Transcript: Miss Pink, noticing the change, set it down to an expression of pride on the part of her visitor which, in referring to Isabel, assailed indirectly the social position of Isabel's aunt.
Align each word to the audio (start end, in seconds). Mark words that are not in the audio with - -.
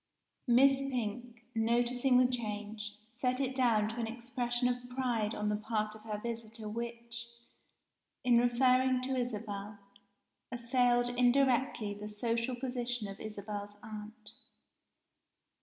Miss 0.47 0.77
Pink, 0.79 1.43
noticing 1.53 2.17
the 2.17 2.25
change, 2.25 2.95
set 3.15 3.39
it 3.39 3.53
down 3.53 3.87
to 3.89 3.97
an 3.99 4.07
expression 4.07 4.67
of 4.67 4.89
pride 4.89 5.35
on 5.35 5.47
the 5.49 5.55
part 5.55 5.93
of 5.93 6.01
her 6.01 6.17
visitor 6.17 6.67
which, 6.67 7.27
in 8.23 8.39
referring 8.39 9.03
to 9.03 9.15
Isabel, 9.15 9.77
assailed 10.51 11.15
indirectly 11.19 11.93
the 11.93 12.09
social 12.09 12.55
position 12.55 13.07
of 13.07 13.19
Isabel's 13.19 13.75
aunt. 13.83 14.31